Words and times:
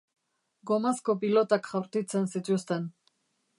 Gomazko 0.69 1.15
pilotak 1.25 1.71
jaurtitzen 1.73 2.27
zituzten. 2.35 2.91